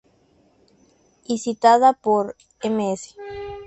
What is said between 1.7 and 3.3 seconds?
por "Ms.